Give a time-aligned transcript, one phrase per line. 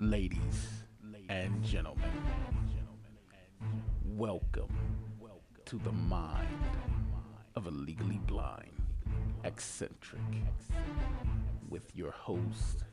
[0.00, 0.84] ladies
[1.28, 2.04] and gentlemen,
[4.04, 4.68] welcome
[5.64, 6.46] to the mind
[7.56, 8.70] of a legally blind
[9.42, 10.20] eccentric
[11.68, 12.84] with your host,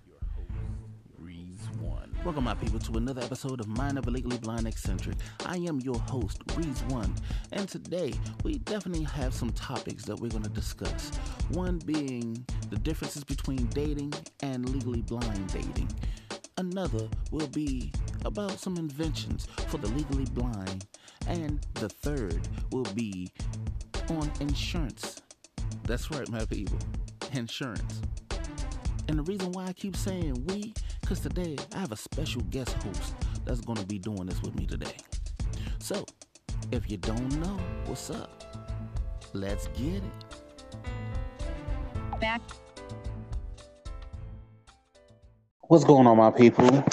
[1.19, 2.11] Reese One.
[2.25, 5.17] Welcome, my people, to another episode of Mind of a Legally Blind Eccentric.
[5.45, 7.13] I am your host, Reese One,
[7.51, 11.11] and today we definitely have some topics that we're going to discuss.
[11.51, 14.11] One being the differences between dating
[14.41, 15.89] and legally blind dating.
[16.57, 17.91] Another will be
[18.23, 20.85] about some inventions for the legally blind,
[21.27, 23.29] and the third will be
[24.09, 25.21] on insurance.
[25.83, 26.79] That's right, my people,
[27.33, 28.01] insurance.
[29.09, 32.71] And the reason why I keep saying we, because today I have a special guest
[32.83, 34.95] host that's going to be doing this with me today.
[35.79, 36.05] So,
[36.71, 38.45] if you don't know what's up,
[39.33, 40.03] let's get it.
[42.21, 42.39] back
[45.67, 46.83] What's going on, my people?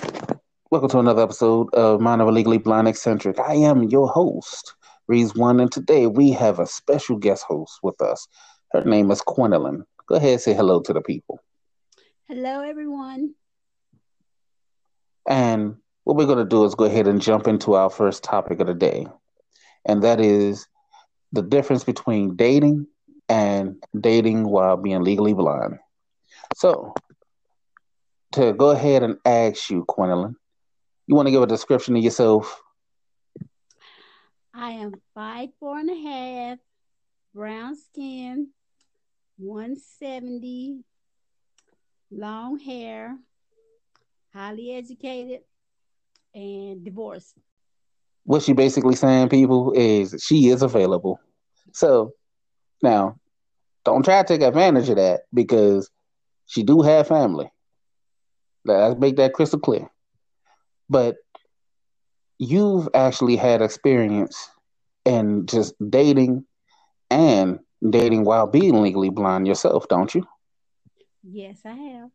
[0.71, 3.39] Welcome to another episode of Mind of a Legally Blind Eccentric.
[3.39, 4.75] I am your host,
[5.09, 8.27] Reese One, and today we have a special guest host with us.
[8.73, 9.83] Her name is Quenelin.
[10.07, 11.41] Go ahead and say hello to the people.
[12.29, 13.35] hello everyone
[15.29, 18.61] And what we're going to do is go ahead and jump into our first topic
[18.61, 19.07] of the day,
[19.85, 20.67] and that is
[21.33, 22.87] the difference between dating
[23.29, 25.79] and dating while being legally blind.
[26.57, 26.95] So,
[28.33, 30.35] to go ahead and ask you, Quenelin,
[31.07, 32.61] you want to give a description of yourself?
[34.55, 36.59] i am five four and a half
[37.35, 38.49] brown skin
[39.39, 40.85] 170
[42.11, 43.17] long hair
[44.35, 45.41] highly educated
[46.35, 47.35] and divorced
[48.25, 51.19] What she basically saying, people, is she is available.
[51.73, 52.13] So,
[52.83, 53.17] now,
[53.85, 55.91] don't try to take advantage of that because
[56.47, 57.51] she do have family.
[58.65, 59.91] Let's make that crystal clear.
[60.89, 61.17] But
[62.39, 64.51] you've actually had experience
[65.05, 66.45] in just dating
[67.11, 67.59] and
[67.89, 70.25] dating while being legally blind yourself, don't you?
[71.23, 72.11] yes i have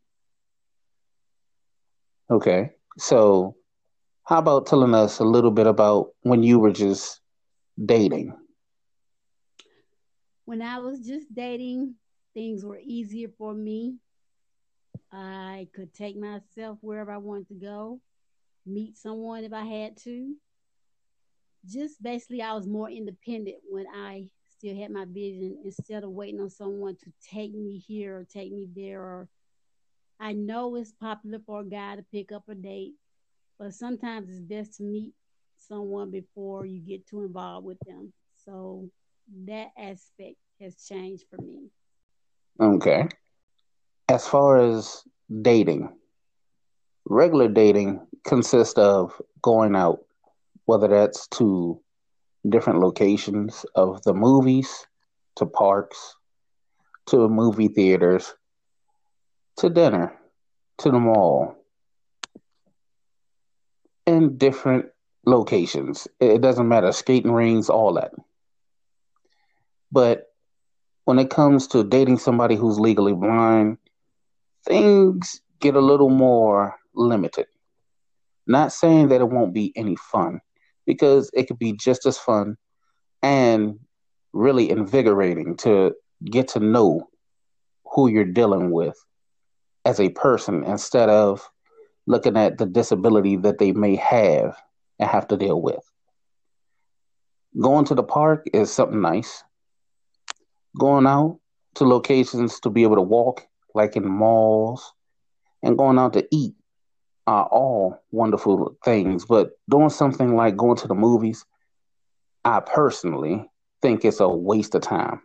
[2.29, 2.71] Okay.
[2.97, 3.55] So,
[4.25, 7.21] how about telling us a little bit about when you were just
[7.83, 8.33] dating?
[10.45, 11.95] when i was just dating
[12.33, 13.97] things were easier for me
[15.11, 17.99] i could take myself wherever i wanted to go
[18.65, 20.35] meet someone if i had to.
[21.65, 25.57] Just basically i was more independent when i still had my vision.
[25.63, 29.29] Instead of waiting on someone to take me here or take me there or
[30.19, 32.93] i know it's popular for a guy to pick up a date
[33.59, 35.13] but sometimes it's best to meet
[35.57, 38.13] someone before you get too involved with them.
[38.35, 38.89] So
[39.45, 41.69] that aspect has changed for me.
[42.61, 43.07] Okay.
[44.09, 45.03] As far as
[45.41, 45.93] dating,
[47.05, 49.99] regular dating consists of going out,
[50.65, 51.81] whether that's to
[52.47, 54.87] different locations of the movies,
[55.35, 56.15] to parks,
[57.07, 58.33] to movie theaters,
[59.57, 60.13] to dinner,
[60.77, 61.55] to the mall,
[64.05, 64.85] in different
[65.25, 66.07] locations.
[66.21, 68.13] It doesn't matter, skating rings, all that.
[69.91, 70.31] But
[71.03, 73.77] when it comes to dating somebody who's legally blind,
[74.67, 77.47] things get a little more limited.
[78.45, 80.41] Not saying that it won't be any fun,
[80.85, 82.57] because it could be just as fun
[83.21, 83.79] and
[84.33, 87.09] really invigorating to get to know
[87.85, 88.97] who you're dealing with
[89.85, 91.49] as a person instead of
[92.05, 94.55] looking at the disability that they may have
[94.99, 95.83] and have to deal with.
[97.59, 99.43] Going to the park is something nice
[100.77, 101.39] going out
[101.75, 104.93] to locations to be able to walk, like in malls,
[105.63, 106.55] and going out to eat
[107.25, 109.25] are all wonderful things.
[109.25, 111.45] But doing something like going to the movies,
[112.43, 113.49] I personally
[113.81, 115.21] think it's a waste of time.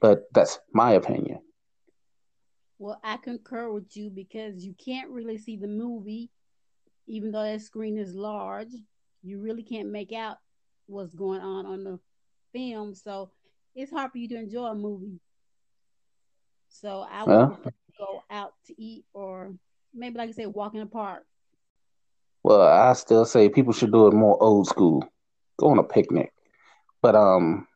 [0.00, 1.40] But that's my opinion.
[2.78, 6.30] Well, I concur with you because you can't really see the movie,
[7.06, 8.72] even though that screen is large.
[9.22, 10.38] You really can't make out
[10.86, 11.98] what's going on on the
[12.52, 13.30] film, so
[13.74, 15.20] it's hard for you to enjoy a movie.
[16.70, 17.46] So I would Well.
[17.46, 19.52] prefer to go out to eat, or
[19.92, 21.26] maybe, like I said, walk in the park.
[22.42, 25.04] Well, I still say people should do it more old school.
[25.58, 26.32] Go on a picnic.
[27.02, 27.66] But um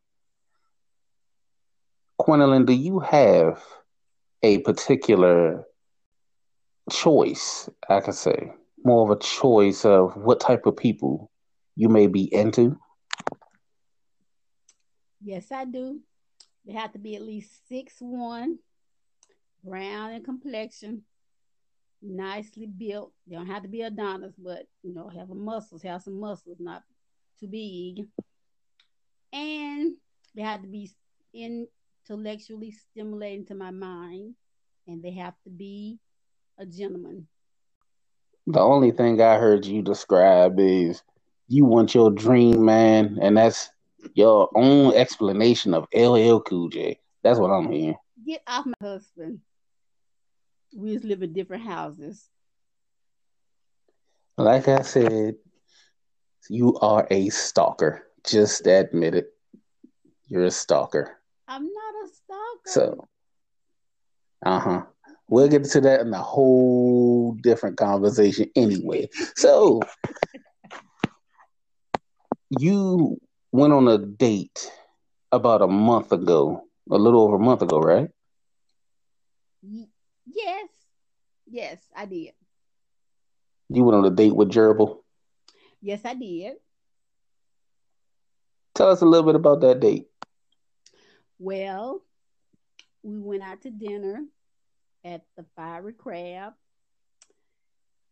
[2.21, 3.63] Quenelin, do you have
[4.43, 5.65] a particular
[6.91, 8.53] choice, I could say,
[8.85, 11.31] more of a choice of what type of people
[11.77, 12.79] you may be into?
[15.21, 16.01] Yes, I do.
[16.65, 18.59] They have to be at least six one,
[19.65, 21.03] brown in complexion,
[22.03, 23.13] nicely built.
[23.27, 26.59] They don't have to be Adonis, but you know, have a muscles, have some muscles,
[26.61, 26.83] not
[27.41, 28.07] too big.
[29.33, 29.95] And
[30.35, 30.91] they have to be
[31.33, 34.35] intellectually stimulating to my mind,
[34.87, 35.99] and they have to be
[36.59, 37.27] a gentleman.
[38.47, 41.03] The only thing I heard you describe is
[41.49, 43.71] you want your dream man, and that's
[44.15, 47.01] your own explanation of LL Cool J.
[47.23, 47.97] That's what I'm hearing.
[48.27, 49.41] Get off my husband.
[50.75, 52.29] We just live in different houses.
[54.37, 55.37] Like I said,
[56.51, 58.03] you are a stalker.
[58.27, 59.27] Just admit it.
[60.29, 61.21] You're a stalker.
[61.47, 62.67] I'm not a stalker.
[62.67, 63.09] So,
[64.45, 64.83] uh huh.
[65.29, 69.09] We'll get to that in a whole different conversation anyway.
[69.37, 69.81] So,
[72.51, 73.19] you
[73.53, 74.71] went on a date
[75.33, 78.09] about a month ago, a little over a month ago, right?
[80.35, 80.69] Yes.
[81.47, 82.33] Yes, I did.
[83.69, 84.99] You went on a date with Gerbil?
[85.81, 86.55] Yes, I did.
[88.75, 90.07] Tell us a little bit about that date.
[91.39, 92.03] Well,
[93.03, 94.25] we went out to dinner
[95.05, 96.55] at the Fiery Crab.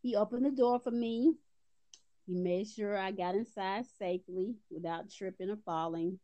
[0.02, 1.34] He opened the door for me.
[2.26, 6.18] He made sure I got inside safely without tripping or falling,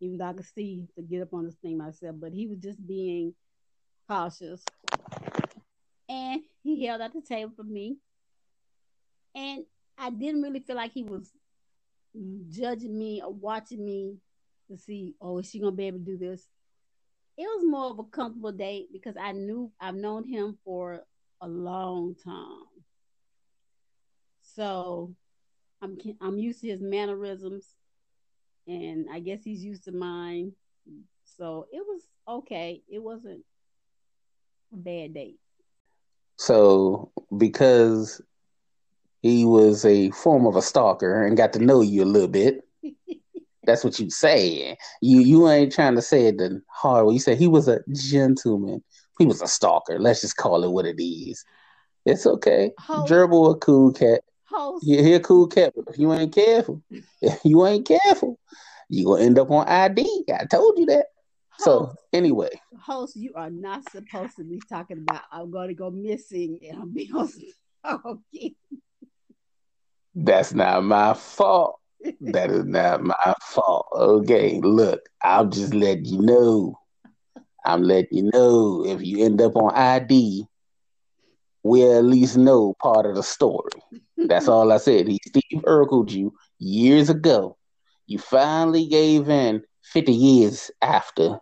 [0.00, 2.16] even though I could see to get up on this thing myself.
[2.18, 3.34] But he was just being
[4.08, 4.64] cautious.
[6.08, 7.96] And he held out the table for me.
[9.34, 9.64] And
[9.98, 11.32] I didn't really feel like he was
[12.48, 14.16] judging me or watching me
[14.68, 16.48] to see, oh, is she gonna be able to do this?
[17.36, 21.04] It was more of a comfortable date because I knew I've known him for
[21.40, 22.66] a long time.
[24.42, 25.14] So
[25.82, 27.74] I'm I'm used to his mannerisms,
[28.66, 30.52] and I guess he's used to mine.
[31.24, 32.82] So it was okay.
[32.88, 33.44] It wasn't
[34.72, 35.38] a bad date.
[36.36, 38.20] So because
[39.24, 42.60] he was a form of a stalker and got to know you a little bit.
[43.64, 44.76] That's what you say.
[45.00, 47.14] You you ain't trying to say it the hard way.
[47.14, 48.84] You say he was a gentleman.
[49.18, 49.98] He was a stalker.
[49.98, 51.42] Let's just call it what it is.
[52.04, 52.72] It's okay.
[52.78, 53.10] Host.
[53.10, 54.20] Gerbil a cool cat.
[54.44, 54.84] Host.
[54.86, 55.72] Yeah, he a cool cat.
[55.74, 56.82] But if you ain't careful,
[57.22, 58.38] if you ain't careful,
[58.90, 60.24] you gonna end up on ID.
[60.38, 61.06] I told you that.
[61.58, 61.64] Host.
[61.64, 65.90] So anyway, host, you are not supposed to be talking about I'm going to go
[65.90, 67.14] missing and I'm being
[67.86, 68.54] okay.
[70.14, 71.80] That's not my fault.
[72.20, 73.86] that is not my fault.
[73.94, 76.78] Okay, look, I'll just let you know.
[77.64, 80.46] I'm letting you know if you end up on ID,
[81.62, 83.70] we'll at least know part of the story.
[84.16, 85.08] That's all I said.
[85.08, 87.56] He Steve Urkeled you years ago.
[88.06, 91.38] You finally gave in 50 years after,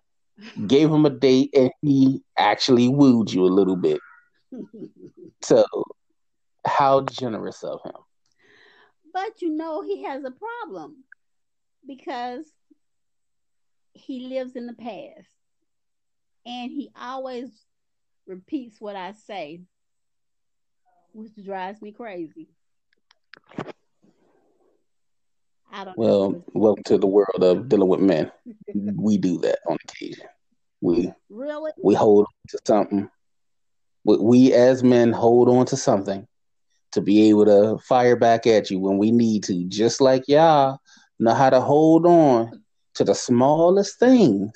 [0.66, 4.00] gave him a date, and he actually wooed you a little bit.
[5.44, 5.64] So,
[6.64, 7.94] how generous of him.
[9.12, 11.04] But you know he has a problem
[11.86, 12.46] because
[13.92, 15.28] he lives in the past
[16.46, 17.50] and he always
[18.26, 19.62] repeats what I say,
[21.12, 22.48] which drives me crazy.
[25.72, 28.30] I don't well, welcome to the world of dealing with men.
[28.74, 30.26] we do that on occasion.
[30.82, 33.10] We really we hold on to something.
[34.04, 36.26] We, we as men hold on to something
[36.92, 40.78] to be able to fire back at you when we need to, just like y'all
[41.18, 42.62] know how to hold on
[42.96, 44.52] to the smallest things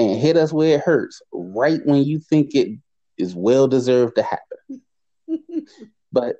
[0.00, 2.76] and hit us where it hurts right when you think it
[3.18, 5.66] is well deserved to happen.
[6.12, 6.36] but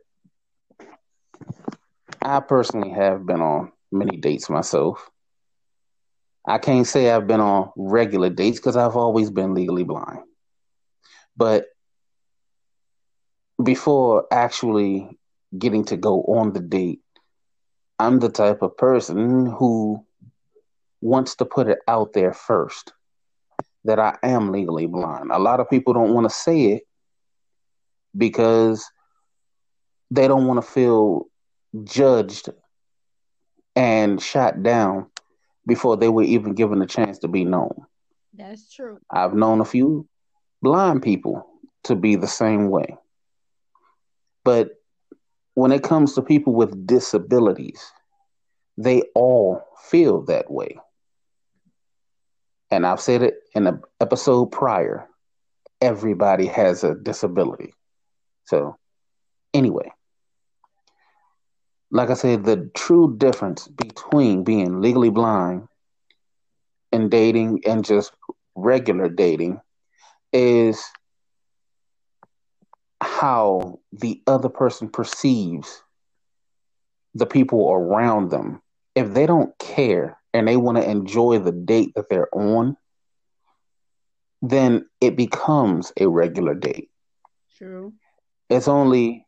[2.28, 5.11] I personally have been on many dates myself.
[6.47, 10.20] I can't say I've been on regular dates because I've always been legally blind.
[11.37, 11.66] But
[13.62, 15.18] before actually
[15.58, 17.00] getting to go on the date,
[17.99, 20.04] I'm the type of person who
[21.00, 22.92] wants to put it out there first
[23.85, 25.30] that I am legally blind.
[25.32, 26.82] A lot of people don't want to say it
[28.16, 28.85] because
[30.11, 31.26] they don't want to feel
[31.85, 32.49] judged
[33.76, 35.06] and shot down
[35.66, 37.87] before they were even given a chance to be known.
[38.35, 38.99] That's true.
[39.11, 40.08] I've known a few
[40.62, 41.47] blind people
[41.85, 42.97] to be the same way.
[44.44, 44.70] But
[45.54, 47.92] when it comes to people with disabilities,
[48.76, 50.78] they all feel that way.
[52.70, 55.08] And I've said it in an episode prior
[55.80, 57.73] everybody has a disability.
[58.44, 58.76] So,
[59.54, 59.90] anyway,
[61.90, 65.68] like I said, the true difference between being legally blind
[66.92, 68.12] and dating and just
[68.54, 69.61] regular dating
[70.33, 70.83] is
[73.00, 75.83] how the other person perceives
[77.14, 78.61] the people around them.
[78.95, 82.76] If they don't care and they want to enjoy the date that they're on,
[84.42, 86.90] then it becomes a regular date.
[87.57, 87.95] True.
[88.50, 89.26] It's only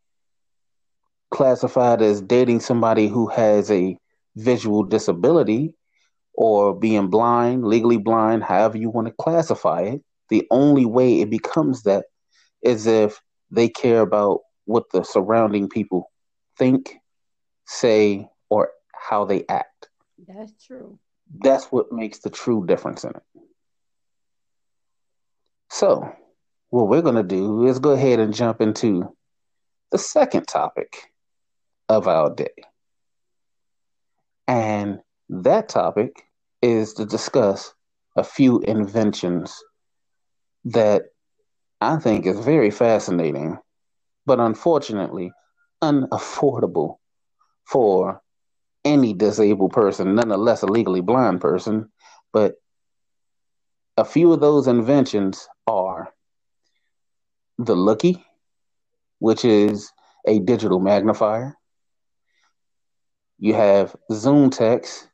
[1.30, 3.96] classified as dating somebody who has a
[4.36, 5.74] visual disability
[6.34, 10.02] or being blind, legally blind, however you want to classify it.
[10.28, 12.06] The only way it becomes that
[12.62, 13.20] is if
[13.50, 16.10] they care about what the surrounding people
[16.56, 16.96] think,
[17.66, 19.88] say, or how they act.
[20.28, 20.98] That's true.
[21.42, 23.22] That's what makes the true difference in it.
[25.70, 26.12] So,
[26.70, 29.16] what we're going to do is go ahead and jump into
[29.90, 31.10] the second topic
[31.90, 32.54] of our day.
[34.46, 36.22] And that topic
[36.62, 37.74] is to discuss
[38.16, 39.56] a few inventions
[40.66, 41.02] that
[41.80, 43.58] I think is very fascinating,
[44.24, 45.32] but unfortunately
[45.82, 46.96] unaffordable
[47.66, 48.22] for
[48.84, 51.90] any disabled person, nonetheless a legally blind person.
[52.32, 52.54] But
[53.96, 56.12] a few of those inventions are
[57.58, 58.24] the Looky,
[59.18, 59.90] which is
[60.26, 61.56] a digital magnifier.
[63.40, 65.08] You have ZoomText,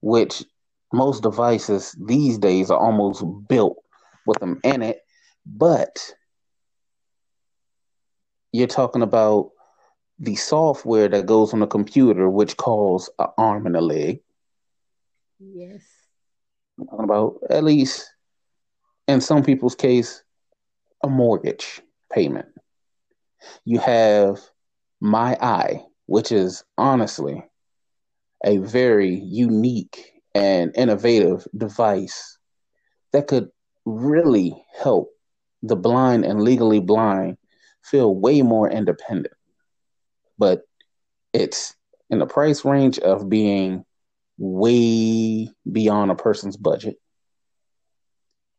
[0.00, 0.44] which
[0.92, 3.76] most devices these days are almost built
[4.26, 5.02] with them in it
[5.48, 6.14] but
[8.52, 9.50] you're talking about
[10.18, 14.20] the software that goes on a computer, which calls an arm and a leg.
[15.38, 15.82] Yes.
[16.78, 18.12] I'm talking about at least
[19.06, 20.22] in some people's case,
[21.02, 21.80] a mortgage
[22.12, 22.48] payment.
[23.64, 24.40] You have
[25.02, 27.44] MyEye, which is honestly
[28.42, 32.38] a very unique and innovative device
[33.12, 33.50] that could
[33.84, 35.10] really help
[35.62, 37.36] the blind and legally blind
[37.84, 39.34] feel way more independent.
[40.38, 40.62] But
[41.34, 41.76] it's
[42.08, 43.84] in the price range of being
[44.38, 46.96] way beyond a person's budget.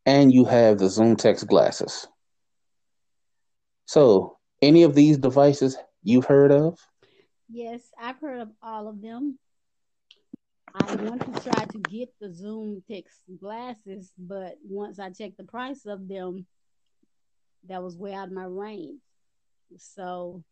[0.06, 2.06] And you have the Zoom Text glasses.
[3.86, 6.78] So, any of these devices you've heard of?
[7.52, 9.38] Yes, I've heard of all of them.
[10.72, 15.44] I want to try to get the Zoom Text glasses, but once I checked the
[15.44, 16.46] price of them,
[17.68, 19.00] that was way out of my range.
[19.78, 20.44] So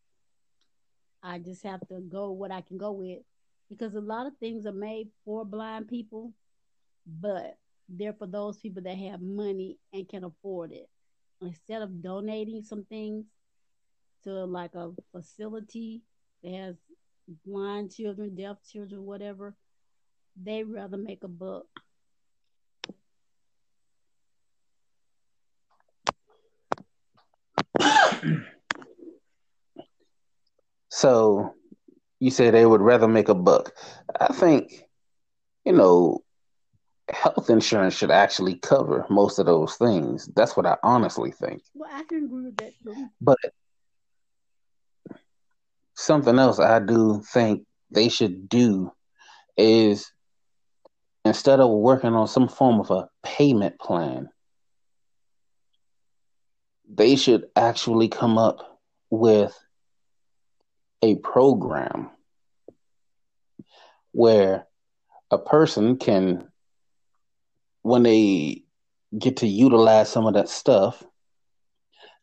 [1.22, 3.20] I just have to go what I can go with
[3.70, 6.32] because a lot of things are made for blind people,
[7.06, 7.56] but
[7.88, 10.88] they're for those people that have money and can afford it.
[11.40, 13.24] Instead of donating some things
[14.24, 16.02] to like a facility
[16.42, 16.76] that has
[17.44, 19.54] blind children, deaf children, whatever,
[20.42, 21.66] they rather make a buck
[30.90, 31.54] so
[32.20, 33.72] you say they would rather make a buck.
[34.20, 34.84] I think,
[35.64, 36.24] you know,
[37.10, 40.28] health insurance should actually cover most of those things.
[40.34, 41.62] That's what I honestly think.
[41.74, 43.08] Well, I can agree with that too.
[43.20, 43.38] But
[45.98, 48.92] something else I do think they should do
[49.56, 50.12] is
[51.24, 54.28] instead of working on some form of a payment plan,
[56.88, 59.58] they should actually come up with
[61.02, 62.10] a program
[64.12, 64.68] where
[65.32, 66.46] a person can,
[67.82, 68.62] when they
[69.18, 71.02] get to utilize some of that stuff,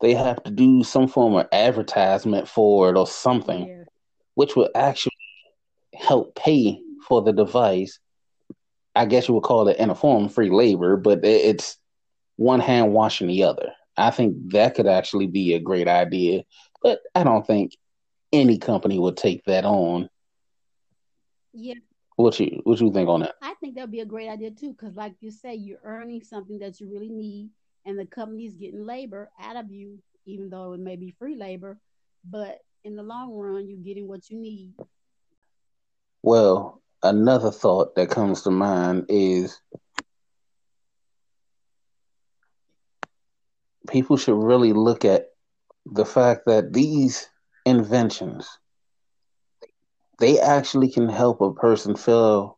[0.02, 3.84] they have to do some form of advertisement for it or something, yeah.
[4.36, 5.12] which would actually
[5.94, 8.00] help pay for the device.
[8.96, 11.78] I guess you would call it in a form free labor, but it's
[12.38, 13.72] one hand washing the other.
[13.98, 16.44] I think that could actually be a great idea,
[16.82, 17.78] but I don't think
[18.34, 20.10] any company would take that on.
[21.54, 21.75] Yeah.
[22.18, 23.36] What you what you think on that?
[23.42, 26.60] I think that'd be a great idea too, because like you say, you're earning something
[26.60, 27.50] that you really need,
[27.86, 31.77] and the company's getting labor out of you, even though it may be free labor,
[32.30, 34.74] but in the long run, you're getting what you need.
[36.22, 39.60] Well, another thought that comes to mind is
[43.89, 45.27] people should really look at
[45.86, 47.27] the fact that these
[47.65, 48.48] inventions
[50.20, 52.58] they actually can help a person feel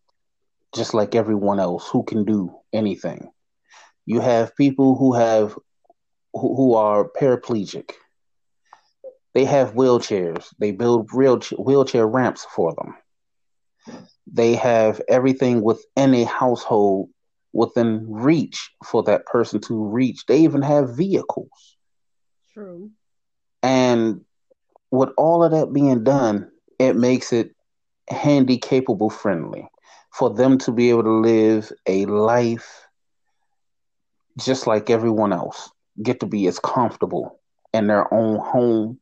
[0.76, 3.32] just like everyone else who can do anything.
[4.08, 5.60] You have people who have
[6.34, 7.92] who, who are paraplegic.
[9.34, 10.48] They have wheelchairs.
[10.58, 12.96] They build real wheelchair ramps for them.
[14.26, 17.10] They have everything within a household
[17.52, 20.26] within reach for that person to reach.
[20.26, 21.78] They even have vehicles.
[22.54, 22.92] True.
[23.62, 24.22] And
[24.90, 26.50] with all of that being done,
[26.80, 27.54] it makes it
[28.10, 29.68] handy capable friendly
[30.14, 32.87] for them to be able to live a life
[34.38, 35.70] just like everyone else,
[36.02, 37.40] get to be as comfortable
[37.74, 39.00] in their own home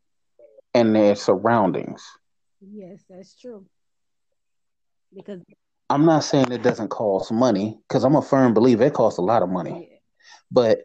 [0.73, 2.03] and their surroundings.
[2.61, 3.65] Yes, that's true.
[5.13, 5.41] Because
[5.89, 9.21] I'm not saying it doesn't cost money because I'm a firm believer it costs a
[9.21, 9.87] lot of money.
[9.91, 9.97] yeah,
[10.51, 10.79] But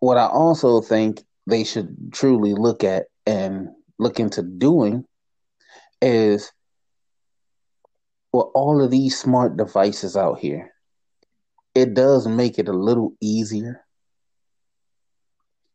[0.00, 5.04] what I also think they should truly look at and look into doing
[6.00, 6.50] is
[8.32, 10.69] with all of these smart devices out here,
[11.74, 13.84] it does make it a little easier.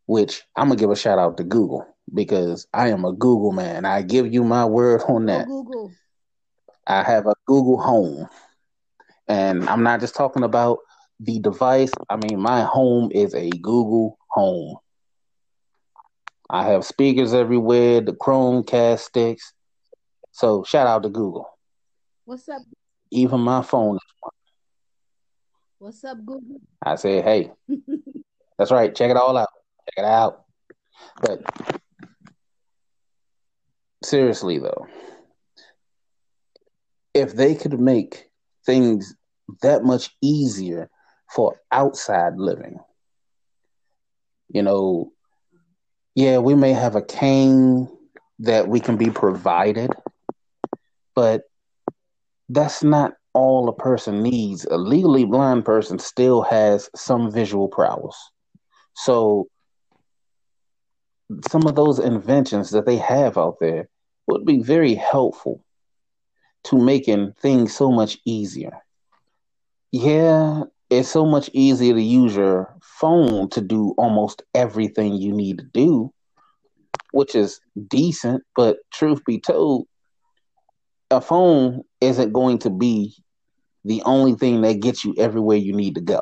[0.07, 3.85] Which I'm gonna give a shout out to Google because I am a Google man.
[3.85, 5.47] I give you my word on that.
[5.47, 5.91] Google.
[6.85, 8.27] I have a Google Home,
[9.27, 10.79] and I'm not just talking about
[11.19, 11.91] the device.
[12.09, 14.77] I mean, my home is a Google Home.
[16.49, 19.53] I have speakers everywhere, the Chromecast sticks.
[20.31, 21.49] So shout out to Google.
[22.25, 22.61] What's up?
[23.11, 23.97] Even my phone,
[25.85, 26.61] What's up, Google?
[26.83, 27.51] I said, hey,
[28.57, 28.95] that's right.
[28.95, 29.49] Check it all out.
[29.87, 30.43] Check it out.
[31.21, 31.43] But
[34.03, 34.87] seriously, though,
[37.13, 38.31] if they could make
[38.65, 39.13] things
[39.61, 40.89] that much easier
[41.31, 42.79] for outside living,
[44.49, 45.11] you know,
[46.15, 47.95] yeah, we may have a cane
[48.39, 49.91] that we can be provided,
[51.13, 51.43] but
[52.49, 54.65] that's not all a person needs.
[54.65, 58.17] A legally blind person still has some visual prowess.
[58.95, 59.47] So
[61.49, 63.89] some of those inventions that they have out there
[64.27, 65.61] would be very helpful
[66.63, 68.81] to making things so much easier.
[69.91, 75.59] Yeah, it's so much easier to use your phone to do almost everything you need
[75.59, 76.13] to do,
[77.11, 79.87] which is decent, but truth be told,
[81.11, 83.15] a phone isn't going to be
[83.85, 86.21] the only thing that gets you everywhere you need to go.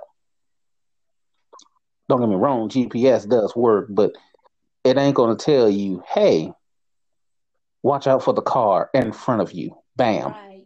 [2.10, 4.12] Don't get me wrong, GPS does work, but
[4.84, 6.52] it ain't going to tell you, hey,
[7.82, 9.76] watch out for the car in front of you.
[9.96, 10.32] Bam.
[10.32, 10.66] Right.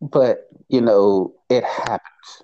[0.00, 2.42] But, you know, it happens.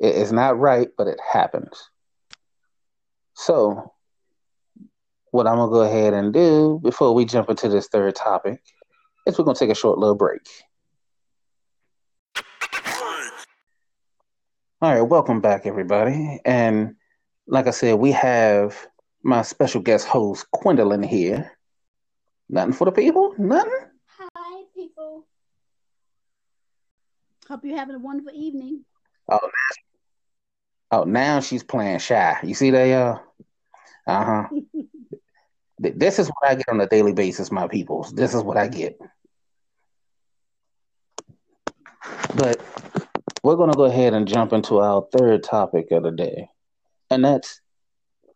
[0.00, 1.88] It's not right, but it happens.
[3.34, 3.92] So,
[5.30, 8.60] what I'm going to go ahead and do before we jump into this third topic
[9.26, 10.40] is we're going to take a short little break.
[14.80, 16.40] All right, welcome back, everybody.
[16.44, 16.96] And
[17.46, 18.76] like I said, we have
[19.22, 21.52] my special guest host, Gwendolyn, here.
[22.48, 23.34] Nothing for the people?
[23.38, 23.72] Nothing?
[24.18, 25.26] Hi, people.
[27.48, 28.84] Hope you're having a wonderful evening.
[29.28, 29.38] Oh.
[30.90, 32.38] Oh, now she's playing shy.
[32.42, 33.20] You see that, y'all?
[34.06, 34.48] Uh huh.
[35.82, 38.12] This is what I get on a daily basis, my peoples.
[38.12, 38.96] This is what I get.
[42.36, 42.60] But
[43.42, 46.48] we're going to go ahead and jump into our third topic of the day,
[47.10, 47.60] and that's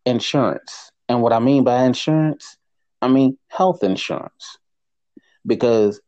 [0.05, 0.91] insurance.
[1.07, 2.57] And what I mean by insurance,
[3.01, 4.57] I mean health insurance.
[5.45, 6.01] Because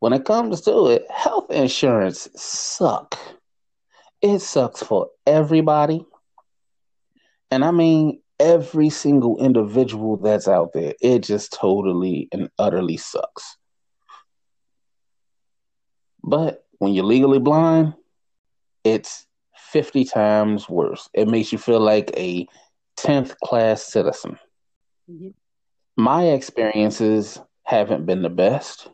[0.00, 3.16] when it comes to it, health insurance suck.
[4.20, 6.04] It sucks for everybody.
[7.52, 10.94] And I mean every single individual that's out there.
[11.00, 13.56] It just totally and utterly sucks.
[16.24, 17.94] But when you're legally blind,
[18.82, 21.08] it's 50 times worse.
[21.12, 22.46] It makes you feel like a
[22.96, 24.38] 10th class citizen.
[25.08, 25.34] Mhm.
[25.96, 28.88] My experiences haven't been the best,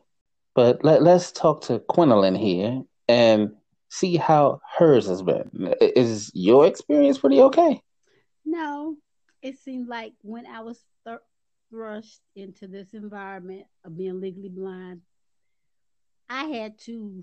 [0.55, 3.55] but let, let's talk to Quinlan here and
[3.91, 5.75] see how hers has been.
[5.81, 7.81] Is your experience pretty okay?
[8.45, 8.97] No,
[9.47, 11.17] it seemed like when I was thr
[11.71, 15.03] thrust into this environment of being legally blind,
[16.29, 17.23] I had to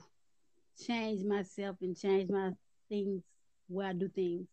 [0.82, 2.52] change myself and change my
[2.88, 3.24] things
[3.68, 4.48] where I do things.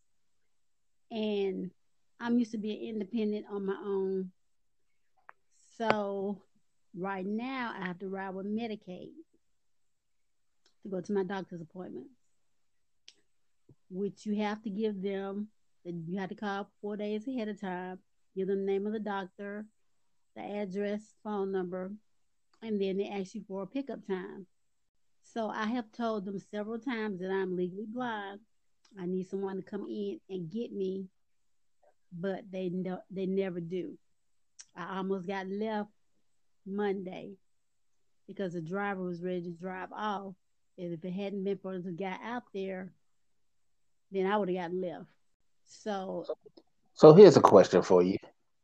[1.11, 1.71] And
[2.19, 4.31] I'm used to being independent on my own.
[5.77, 6.41] So
[6.93, 9.11] right now I have to ride with Medicaid
[10.83, 12.15] to go to my doctor's appointments,
[13.89, 15.47] which you have to give them
[15.85, 17.99] that you have to call four days ahead of time,
[18.35, 19.65] give them the name of the doctor,
[20.35, 21.91] the address, phone number,
[22.61, 24.45] and then they ask you for a pickup time.
[25.23, 28.39] So I have told them several times that I'm legally blind.
[28.99, 31.05] I need someone to come in and get me,
[32.11, 33.97] but they no, they never do.
[34.75, 35.89] I almost got left
[36.65, 37.31] Monday
[38.27, 40.33] because the driver was ready to drive off.
[40.77, 42.91] And if it hadn't been for the guy out there,
[44.11, 45.09] then I would have gotten left.
[45.71, 46.25] So
[46.93, 48.17] So here's a question for you.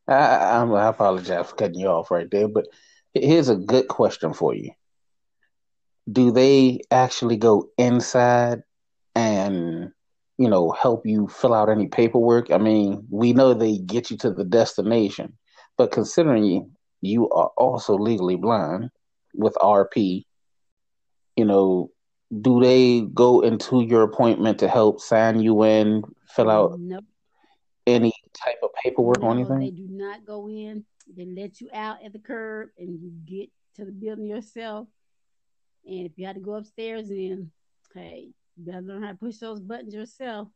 [0.08, 2.66] I, I, I apologize for cutting you off right there, but
[3.14, 4.72] here's a good question for you.
[6.12, 8.64] Do they actually go inside
[9.16, 9.92] and
[10.38, 12.52] you know help you fill out any paperwork?
[12.52, 15.38] I mean, we know they get you to the destination,
[15.78, 18.90] but considering you you are also legally blind
[19.34, 20.26] with RP,
[21.36, 21.92] you know,
[22.42, 26.04] do they go into your appointment to help sign you in,
[26.38, 27.06] fill out Nope.
[27.86, 29.60] any type of paperwork or anything?
[29.60, 30.86] they do not go in.
[31.16, 34.88] They let you out at the curb and you get to the building yourself.
[35.86, 37.52] And if you had to go upstairs, then
[37.94, 40.48] hey, you better learn how to push those buttons yourself.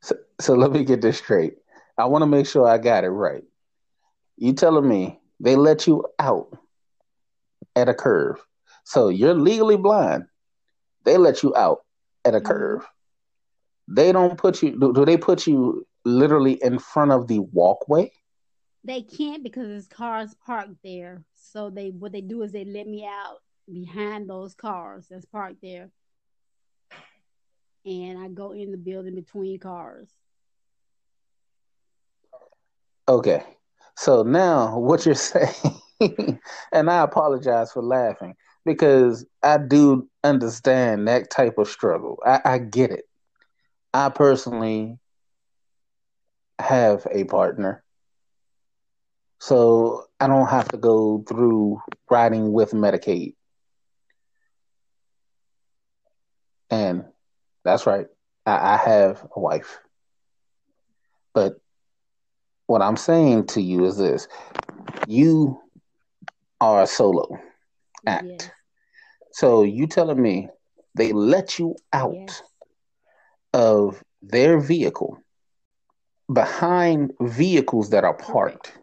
[0.00, 1.54] So, so let me get this straight.
[1.98, 3.42] I want to make sure I got it right.
[4.36, 6.56] You telling me they let you out
[7.76, 8.44] at a curve.
[8.84, 10.26] So you're legally blind.
[11.04, 11.84] They let you out
[12.24, 12.44] at a Mhm.
[12.44, 12.86] curve.
[13.88, 18.10] They don't put you do, do they put you literally in front of the walkway?
[18.84, 21.24] They can't because there's cars parked there.
[21.34, 23.38] So they what they do is they let me out
[23.70, 25.90] behind those cars that's parked there.
[27.86, 30.08] And I go in the building between cars.
[33.08, 33.42] Okay.
[33.96, 36.40] So now what you're saying,
[36.72, 42.18] and I apologize for laughing because I do understand that type of struggle.
[42.24, 43.04] I, I get it.
[43.94, 44.98] I personally
[46.58, 47.84] have a partner.
[49.38, 51.80] So I don't have to go through
[52.10, 53.34] riding with Medicaid.
[56.70, 57.04] And
[57.64, 58.06] that's right.
[58.44, 59.78] I, I have a wife.
[61.32, 61.54] But
[62.66, 64.26] what I'm saying to you is this
[65.06, 65.60] you
[66.60, 67.28] are a solo
[68.06, 68.24] act.
[68.26, 68.50] Yes.
[69.32, 70.48] So you telling me
[70.96, 72.42] they let you out Yes.
[73.54, 75.18] Of their vehicle
[76.32, 78.76] behind vehicles that are parked.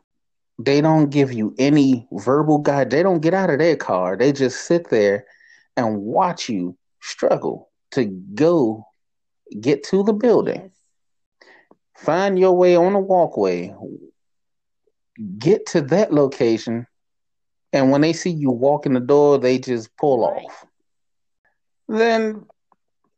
[0.57, 2.89] They don't give you any verbal guide.
[2.89, 4.15] They don't get out of their car.
[4.15, 5.25] They just sit there
[5.75, 8.85] and watch you struggle to go
[9.59, 10.61] get to the building.
[10.61, 10.71] Yes.
[11.97, 13.75] Find your way on a walkway.
[15.37, 16.87] Get to that location.
[17.73, 20.45] And when they see you walk in the door, they just pull Right.
[20.45, 20.65] off.
[21.87, 22.45] Then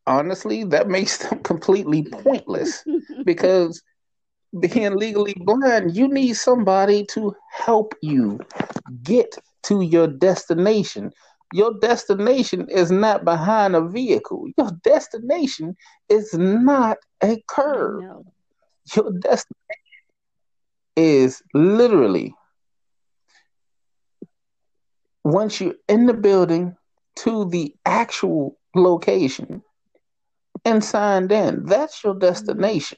[0.08, 2.84] honestly, that makes them completely pointless
[3.24, 3.82] because
[4.60, 8.40] being legally blind, you need somebody to help you
[9.04, 11.12] get to your destination.
[11.54, 14.48] Your destination is not behind a vehicle.
[14.58, 15.76] Your destination
[16.10, 18.04] is not a curve.
[18.04, 18.26] No.
[18.96, 19.56] Your destination
[20.96, 22.34] is literally
[25.24, 26.76] once you're in the building
[27.16, 29.64] to the actual location
[30.66, 31.66] and signed in.
[31.66, 32.98] That's your destination.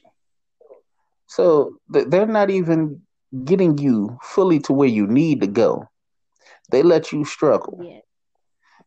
[1.26, 3.02] So th- they're not even
[3.44, 5.88] getting you fully to where you need to go.
[6.70, 7.80] They let you struggle.
[7.82, 8.02] Yes.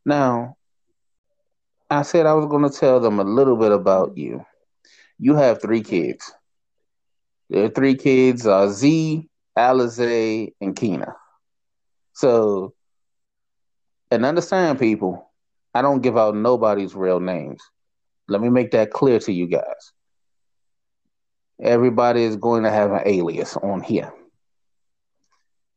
[0.05, 0.55] Now,
[1.89, 4.45] I said I was going to tell them a little bit about you.
[5.17, 6.31] You have three kids.
[7.49, 11.15] Their three kids are Z, Alize, and Kina.
[12.13, 12.73] So,
[14.11, 15.31] and understand, people,
[15.73, 17.61] I don't give out nobody's real names.
[18.29, 19.91] Let me make that clear to you guys.
[21.61, 24.13] Everybody is going to have an alias on here.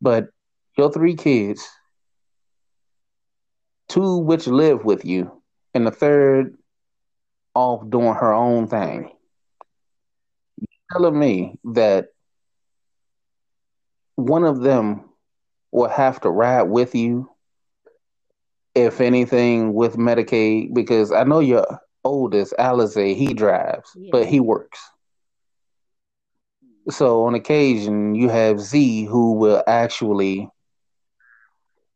[0.00, 0.28] But
[0.76, 1.66] your three kids,
[3.88, 5.42] two which live with you,
[5.74, 6.56] and the third
[7.54, 9.10] off doing her own thing.
[10.58, 12.08] You telling me that
[14.16, 15.04] one of them
[15.70, 17.30] will have to ride with you,
[18.74, 20.74] if anything, with Medicaid?
[20.74, 24.10] Because I know your oldest, Alize, he drives, Yeah.
[24.12, 24.80] but he works.
[26.90, 30.48] So on occasion, you have Z who will actually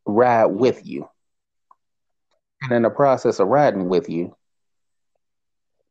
[0.06, 1.08] ride with you.
[2.62, 4.36] And in the process of riding with you,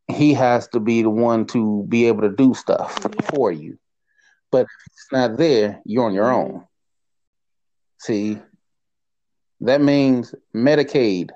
[0.07, 3.29] he has to be the one to be able to do stuff Yeah.
[3.31, 3.77] for you.
[4.51, 6.35] But if it's not there, you're on your Mhm.
[6.35, 6.67] own.
[7.99, 8.41] See,
[9.61, 11.31] that means Medicaid,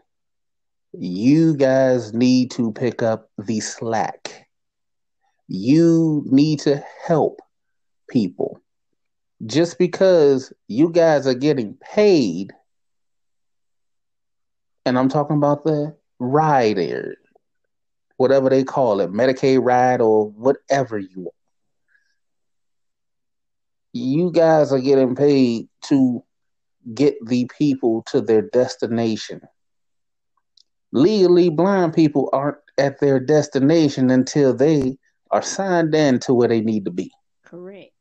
[0.93, 4.47] you guys need to pick up the slack.
[5.47, 7.41] You need to help
[8.09, 8.61] people.
[9.45, 12.51] Just because you guys are getting paid,
[14.85, 17.15] and I'm talking about the rider,
[18.17, 21.35] whatever they call it, Medicaid ride or whatever you want.
[23.93, 26.23] You guys are getting paid to
[26.93, 29.41] get the people to their destination.
[30.91, 34.97] Legally blind people aren't at their destination until they
[35.31, 37.11] are signed in to where they need to be.
[37.45, 37.91] Correct.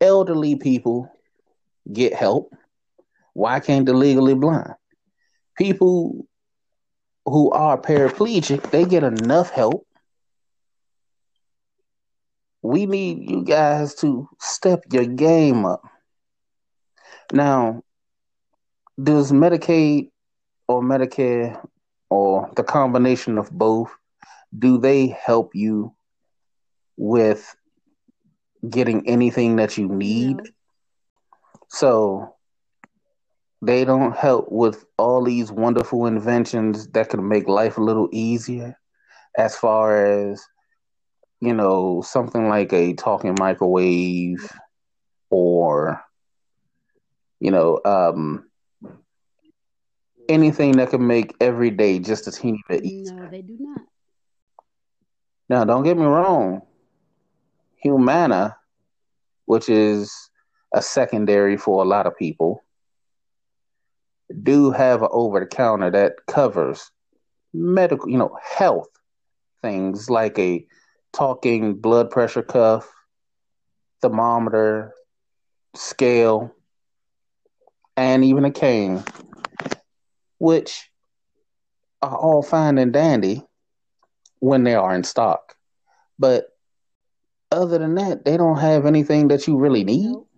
[0.00, 1.10] Elderly people
[1.92, 2.54] get help.
[3.32, 4.74] Why can't the legally blind?
[5.56, 6.26] People
[7.24, 9.86] who are paraplegic, they get enough help.
[12.62, 15.82] We need you guys to step your game up.
[17.32, 17.82] Now,
[19.02, 20.10] does Medicaid
[20.68, 21.64] or Medicare
[22.10, 23.94] or the combination of both
[24.56, 25.94] do they help you
[26.96, 27.54] with
[28.68, 30.40] getting anything that you need?
[31.68, 32.34] So
[33.62, 38.78] they don't help with all these wonderful inventions that could make life a little easier
[39.36, 40.46] as far as
[41.40, 44.50] you know something like a talking microwave
[45.30, 46.00] or
[47.40, 48.48] you know um
[50.28, 53.14] anything that can make every day just a teeny bit easier.
[53.14, 53.80] No, they do not.
[55.48, 56.62] now don't get me wrong.
[57.82, 58.56] Humana
[59.46, 60.30] which is
[60.74, 62.62] a secondary for a lot of people
[64.42, 66.90] do have an over the counter that covers
[67.54, 68.88] medical, you know, health
[69.62, 70.66] things like a
[71.12, 72.92] talking blood pressure cuff,
[74.02, 74.92] thermometer,
[75.74, 76.52] scale,
[77.96, 79.02] and even a cane,
[80.38, 80.90] which
[82.02, 83.42] are all fine and dandy
[84.40, 85.56] when they are in stock.
[86.18, 86.46] But
[87.50, 90.10] other than that, they don't have anything that you really need.
[90.10, 90.28] Nope.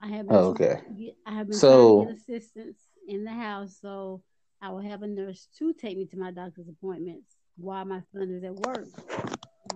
[0.00, 0.80] I have been Oh, okay.
[0.96, 4.22] get- I have been So- trying to get assistance in the house, so
[4.60, 8.30] I will have a nurse to take me to my doctor's appointments while my son
[8.30, 8.88] is at work.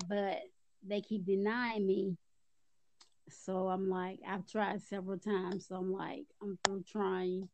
[0.08, 0.42] But
[0.82, 2.16] they keep denying me.
[3.28, 5.66] So I'm like, I've tried several times.
[5.66, 7.48] So I'm like, I'm through trying.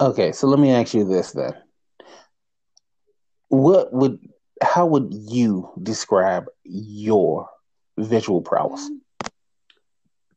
[0.00, 1.54] Okay, so let me ask you this then.
[3.48, 4.18] What would
[4.62, 7.48] how would you describe your
[7.98, 8.88] visual prowess?
[8.88, 9.30] Mm,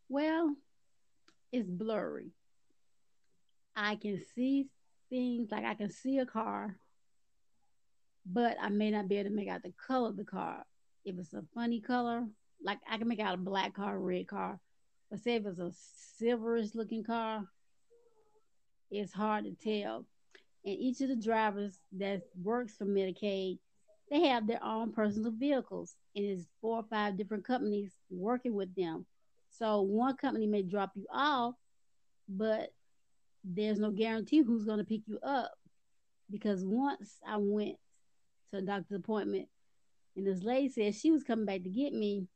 [0.10, 0.56] Well,
[1.52, 2.32] it's blurry.
[3.76, 4.68] I can see
[5.10, 6.78] things like I can see a car,
[8.26, 10.66] but I may not be able to make out the color of the car.
[11.06, 12.26] If it's a funny color,
[12.64, 14.60] like I can make out a black car, red car.
[15.10, 15.72] But say if it's a
[16.24, 17.46] silverish looking car,
[18.96, 20.06] it's hard to tell.
[20.64, 23.60] And each of the drivers that works for Medicaid,
[24.10, 28.74] they have their own personal vehicles, and it's four or five different companies working with
[28.76, 29.06] them.
[29.50, 31.56] So one company may drop you off,
[32.28, 32.74] but
[33.44, 35.52] there's no guarantee who's going to pick you up.
[36.32, 37.78] Because once I went
[38.52, 39.48] to a doctor's appointment,
[40.16, 42.28] and this lady said she was coming back to get me,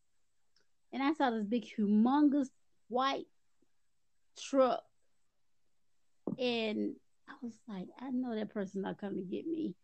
[0.92, 2.50] and I saw this big, humongous
[2.88, 3.26] white
[4.38, 4.84] truck,
[6.38, 6.96] and
[7.28, 9.76] I was like, I know that person's not coming to get me.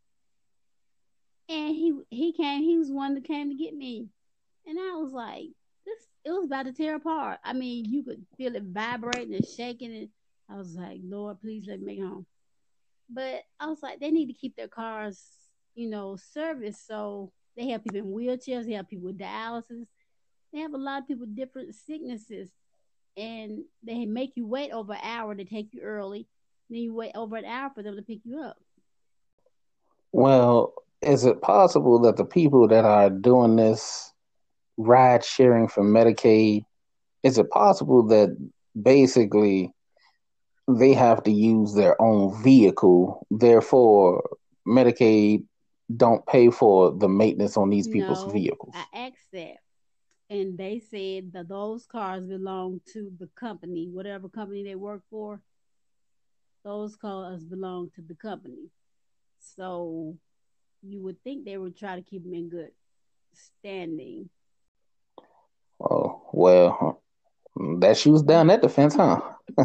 [1.48, 4.08] And he he came, he was one that came to get me,
[4.66, 5.48] and I was like,
[5.86, 7.40] this it was about to tear apart.
[7.44, 10.10] I mean, you could feel it vibrating and shaking, and
[10.50, 12.26] I was like, Lord, please let me make home.
[13.10, 15.22] But I was like, they need to keep their cars,
[15.76, 16.88] you know, serviced.
[16.88, 19.86] So they have people in wheelchairs, they have people with dialysis,
[20.52, 22.50] they have a lot of people with different sicknesses,
[23.16, 26.28] and they make you wait over an hour to take you early.
[26.70, 28.58] Then you wait over an hour for them to pick you up.
[30.12, 34.14] Well, is it possible that the people that are doing this
[34.78, 36.66] ride sharing for Medicaid,
[37.24, 38.36] is it possible that
[38.82, 39.72] basically
[40.68, 44.24] they have to use their own vehicle, therefore
[44.68, 45.46] Medicaid
[45.96, 48.74] don't pay for the maintenance on these people's No, vehicles?
[48.74, 49.58] I asked that,
[50.30, 55.42] and they said that those cars belong to the company, whatever company they work for.
[56.66, 58.72] Those cars belong to the company.
[59.40, 60.18] So
[60.82, 62.72] you would think they would try to keep them in good
[63.34, 64.32] standing.
[65.80, 67.04] Oh, well,
[67.80, 69.22] that shoots down that defense, huh?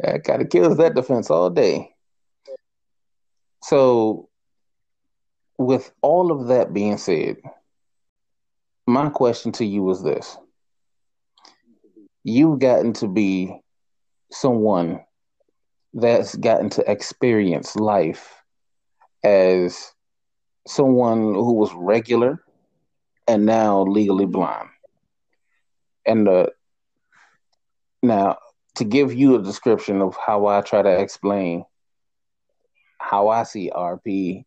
[0.00, 1.94] that kind of kills that defense all day.
[3.62, 4.28] So,
[5.56, 7.38] with all of that being said,
[8.86, 10.36] my question to you is this
[12.24, 13.62] You've gotten to be
[14.30, 15.00] someone
[15.94, 18.42] that's gotten to experience life
[19.24, 19.92] as
[20.66, 22.42] someone who was regular
[23.26, 24.68] and now legally blind.
[26.04, 26.46] And uh,
[28.02, 28.38] now,
[28.76, 31.64] to give you a description of how I try to explain
[32.98, 34.44] how I see RP,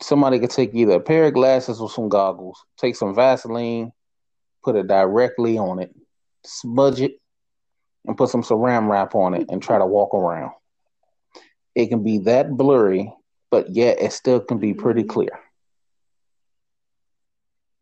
[0.00, 3.92] somebody could take either a pair of glasses or some goggles, take some Vaseline,
[4.62, 5.94] put it directly on it,
[6.44, 7.19] smudge it,
[8.06, 10.52] and put some saran wrap on it and try to walk around.
[11.74, 13.12] it can be that blurry,
[13.50, 15.08] but yet it still can be pretty Mhm.
[15.08, 15.40] clear.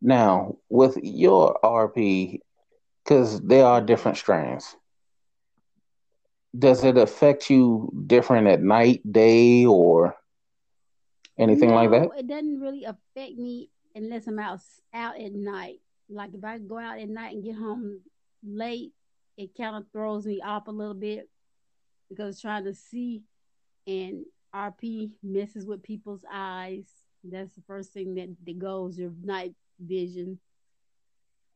[0.01, 2.41] Now, with your RP,
[3.03, 4.75] because there are different strains,
[6.57, 10.15] does it affect you different at night, day, or
[11.37, 12.09] anything like that?
[12.17, 14.59] It doesn't really affect me unless I'm out
[14.93, 15.79] out at night.
[16.09, 18.01] Like if I go out at night and get home
[18.43, 18.93] late,
[19.39, 21.29] it kind of throws me off a little bit
[22.09, 23.23] because trying to see
[23.87, 26.89] and RP messes with people's eyes.
[27.23, 30.39] That's the first thing that, that goes your night vision,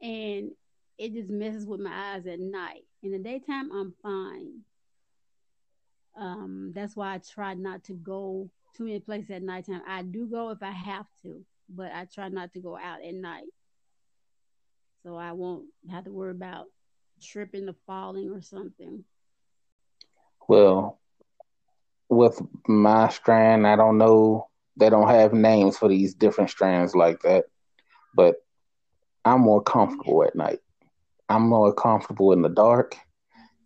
[0.01, 0.51] and
[0.97, 2.83] it just messes with my eyes at night.
[3.01, 4.61] In the daytime, I'm fine.
[6.17, 9.81] Um, that's why I try not to go too many places at nighttime.
[9.85, 13.13] I do go if I have to, but I try not to go out at
[13.13, 13.47] night.
[15.03, 16.67] So I won't have to worry about
[17.23, 19.03] tripping or falling or something.
[20.47, 20.99] Well,
[22.09, 24.49] with my strand, I don't know.
[24.75, 27.45] They don't have names for these different strands like that,
[28.15, 28.35] but
[29.25, 30.59] I'm more comfortable at night.
[31.29, 32.97] I'm more comfortable in the dark.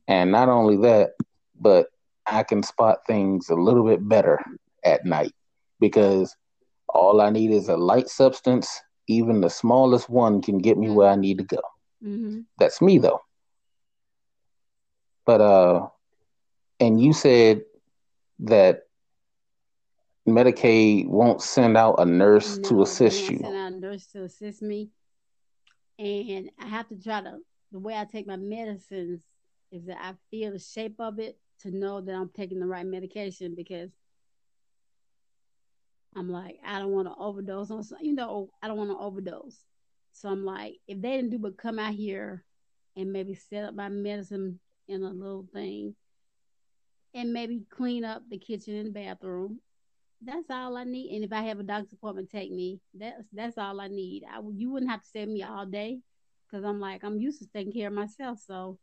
[0.08, 1.12] And not only that,
[1.60, 1.88] but
[2.26, 4.40] I can spot things a little bit better
[4.84, 5.34] at night
[5.80, 6.36] because
[6.90, 8.82] all I need is a light substance.
[9.08, 11.62] Even the smallest one can get me where I need to go.
[12.04, 12.42] Mm-hmm.
[12.60, 13.22] That's me though.
[15.28, 15.88] But uh
[16.80, 17.62] and you said
[18.40, 18.84] that
[20.28, 23.38] Medicaid won't send out a nurse to assist you.
[23.38, 24.90] Send out a nurse to assist me,
[26.00, 27.38] and I have to try to.
[27.72, 29.22] The way I take my medicines
[29.72, 32.86] is that I feel the shape of it to know that I'm taking the right
[32.86, 33.92] medication because
[36.16, 37.84] I'm like I don't want to overdose on.
[37.84, 39.66] some- You know, I don't want to overdose.
[40.14, 42.46] So I'm like, if they didn't do but come out here
[42.96, 45.96] and maybe set up my medicine in a little thing,
[47.14, 49.60] and maybe clean up the kitchen and bathroom,
[50.22, 51.14] that's all I need.
[51.16, 52.80] And if I have a doctor's appointment, take me.
[52.94, 54.24] That's that's all I need.
[54.30, 56.00] I you wouldn't have to save me all day
[56.50, 58.40] because I'm like I'm used to taking care of myself.
[58.46, 58.80] So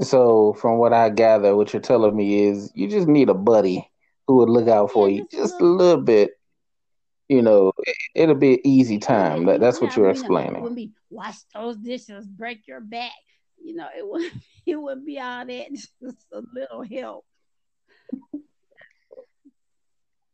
[0.00, 3.90] So from what I gather, what you're telling me is you just need a buddy
[4.26, 6.30] who would look out for Yeah, you just a just a little- little bit.
[7.28, 9.44] You know, it, it'll be an easy time.
[9.46, 10.20] That, that's what you're you know, It
[10.50, 10.94] explaining.
[11.10, 13.12] wash those dishes, break your back.
[13.62, 14.30] You know, it would
[14.66, 15.72] it would be all that.
[15.72, 17.24] Just a little help.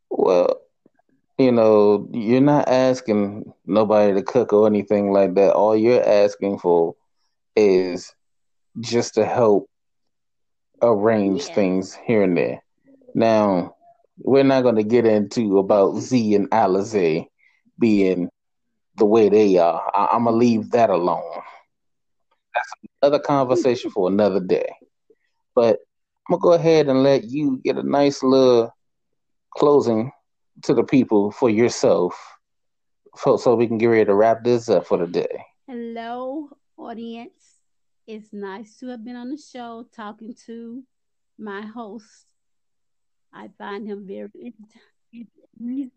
[0.09, 0.61] Well,
[1.37, 5.53] you know, you're not asking nobody to cook or anything like that.
[5.53, 6.95] All you're asking for
[7.55, 8.13] is
[8.79, 9.69] just to help
[10.81, 11.53] arrange Yeah.
[11.53, 12.63] things here and there.
[13.13, 13.75] Now,
[14.19, 17.27] we're not going to get into about Z and Alizé
[17.79, 18.29] being
[18.97, 19.91] the way they are.
[19.93, 21.41] I- I'm going to leave that alone.
[23.01, 24.69] Another conversation for another day.
[25.55, 25.79] But
[26.29, 28.73] I'm going to go ahead and let you get a nice little
[29.55, 30.11] closing
[30.63, 32.15] to the people for yourself
[33.15, 35.43] so, so we can get ready to wrap this up for the day.
[35.67, 37.59] Hello, audience.
[38.05, 40.83] It's nice to have been on the show talking to
[41.37, 42.25] my host.
[43.33, 44.53] I find him very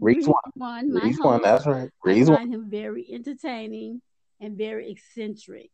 [0.00, 0.90] Reese one.
[0.90, 1.90] Reese one, that's right.
[2.05, 2.38] I Reese one.
[2.38, 4.03] find him very entertaining
[4.40, 5.70] and very eccentric.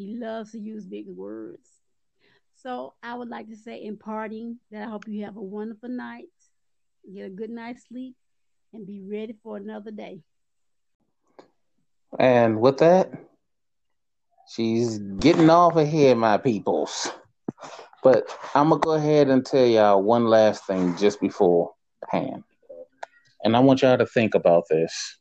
[0.00, 1.68] He loves to use big words.
[2.54, 5.88] So I would like to say in parting that I hope you have a wonderful
[5.88, 6.28] night,
[7.12, 8.16] get a good night's sleep,
[8.72, 10.20] and be ready for another day.
[12.18, 13.12] And with that,
[14.48, 17.10] she's getting off of here, my peoples.
[18.02, 21.72] But I'm gonna go ahead and tell y'all one last thing just before
[22.08, 22.42] hand.
[23.44, 25.18] And I want y'all to think about this.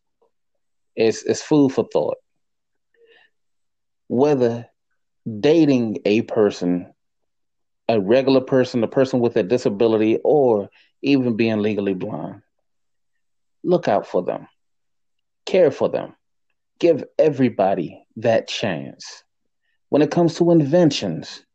[0.95, 2.17] It's it's food for thought.
[4.07, 4.68] Whether
[5.39, 6.93] dating a person,
[7.87, 10.69] a regular person, a person with a disability, or
[11.01, 12.41] even being legally blind,
[13.63, 14.47] look out for them.
[15.45, 16.15] Care for them
[16.79, 19.23] give everybody that chance.
[19.89, 21.45] When it comes to inventions,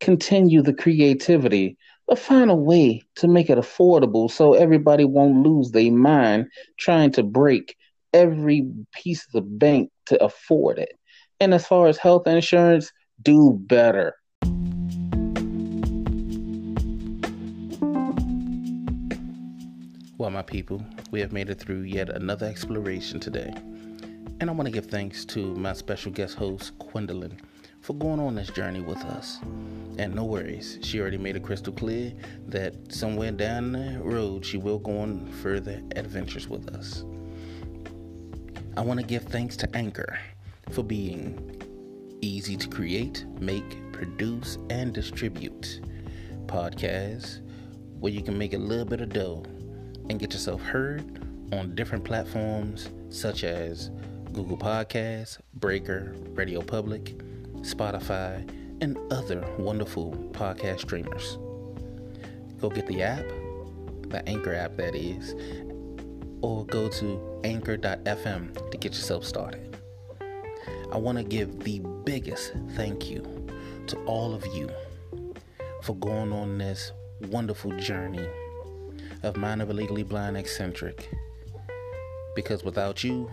[0.00, 1.76] continue the creativity,
[2.06, 6.46] but find a way to make it affordable so everybody won't lose their mind
[6.78, 7.76] trying to break
[8.12, 10.92] every piece of the bank to afford it.
[11.40, 12.92] And as far as health insurance,
[13.22, 14.14] do better.
[20.18, 23.52] Well, my people, we have made it through yet another exploration today.
[24.40, 27.40] And I want to give thanks to my special guest host, Gwendolyn,
[27.80, 29.38] for going on this journey with us.
[29.98, 32.12] And no worries, she already made it crystal clear
[32.46, 37.04] that somewhere down the road she will go on further adventures with us.
[38.76, 40.18] I want to give thanks to Anchor
[40.70, 41.58] for being
[42.20, 45.80] easy to create, make, produce, and distribute
[46.46, 47.40] podcasts
[48.00, 49.42] where you can make a little bit of dough
[50.08, 53.90] and get yourself heard on different platforms such as
[54.32, 57.18] Google Podcasts, Breaker, Radio Public,
[57.62, 58.48] Spotify,
[58.80, 61.38] and other wonderful podcast streamers.
[62.60, 63.24] Go get the app,
[64.08, 65.34] the Anchor app that is,
[66.40, 69.67] or go to anchor.fm to get yourself started.
[70.90, 73.22] I want to give the biggest thank you
[73.88, 74.70] to all of you
[75.82, 76.92] for going on this
[77.28, 78.26] wonderful journey
[79.22, 81.10] of Mind of a Legally Blind Eccentric.
[82.34, 83.30] Because without you,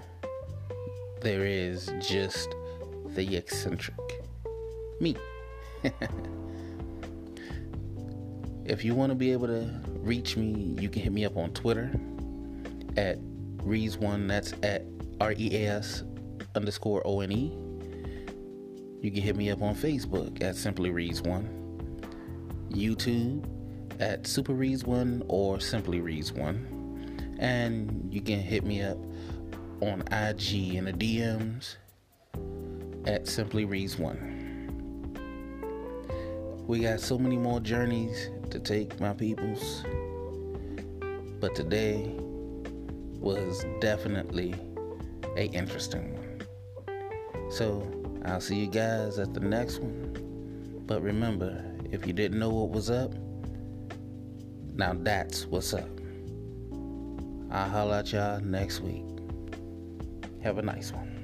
[1.21, 2.53] there is just
[3.07, 3.97] the eccentric.
[4.99, 5.15] Me.
[8.65, 11.51] if you want to be able to reach me, you can hit me up on
[11.51, 11.89] Twitter
[12.97, 13.17] at
[13.59, 14.83] Reas1, that's at
[15.21, 16.03] R E A S
[16.55, 17.53] underscore O N E.
[19.01, 21.47] You can hit me up on Facebook at Simply Reas1,
[22.71, 23.45] YouTube
[23.99, 28.97] at Super Reas1 or Simply Reas1, and you can hit me up
[29.81, 31.75] on IG in the DMs
[33.05, 34.31] at Simply Reas1.
[36.67, 39.83] We got so many more journeys to take, my peoples,
[41.39, 42.11] but today
[43.19, 44.55] was definitely
[45.37, 46.14] a interesting one.
[47.49, 47.89] So
[48.25, 50.83] I'll see you guys at the next one.
[50.85, 53.13] But remember, if you didn't know what was up,
[54.73, 55.89] now that's what's up.
[57.51, 59.05] I'll holler at y'all next week.
[60.43, 61.15] Have a nice one.